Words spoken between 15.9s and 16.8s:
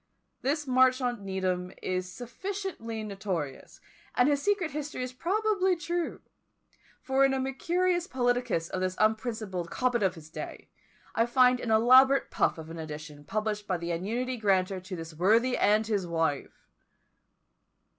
wife!